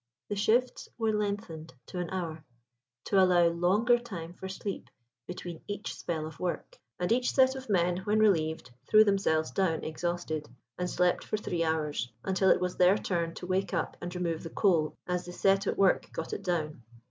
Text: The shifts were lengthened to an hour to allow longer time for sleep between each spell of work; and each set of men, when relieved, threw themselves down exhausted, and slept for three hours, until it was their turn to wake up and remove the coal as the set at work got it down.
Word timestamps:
The 0.29 0.35
shifts 0.35 0.89
were 0.97 1.13
lengthened 1.13 1.75
to 1.85 1.99
an 1.99 2.09
hour 2.09 2.43
to 3.05 3.21
allow 3.21 3.49
longer 3.49 3.99
time 3.99 4.33
for 4.33 4.49
sleep 4.49 4.89
between 5.27 5.61
each 5.67 5.93
spell 5.95 6.25
of 6.25 6.39
work; 6.39 6.75
and 6.99 7.11
each 7.11 7.33
set 7.33 7.53
of 7.53 7.69
men, 7.69 7.97
when 7.97 8.17
relieved, 8.17 8.71
threw 8.89 9.03
themselves 9.03 9.51
down 9.51 9.83
exhausted, 9.83 10.49
and 10.75 10.89
slept 10.89 11.23
for 11.23 11.37
three 11.37 11.63
hours, 11.63 12.11
until 12.23 12.49
it 12.49 12.59
was 12.59 12.77
their 12.77 12.97
turn 12.97 13.35
to 13.35 13.45
wake 13.45 13.75
up 13.75 13.95
and 14.01 14.15
remove 14.15 14.41
the 14.41 14.49
coal 14.49 14.97
as 15.05 15.25
the 15.25 15.33
set 15.33 15.67
at 15.67 15.77
work 15.77 16.11
got 16.11 16.33
it 16.33 16.41
down. 16.41 16.81